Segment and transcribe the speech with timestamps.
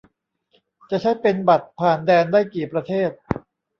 [0.89, 3.11] จะใช้เป็น "บัตรผ่านแดน" ได้กี่ประเทศ